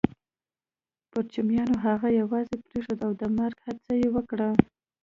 [1.11, 4.49] پرچمیانو هغه يوازې پرېښود او د مرګ هڅه يې وکړه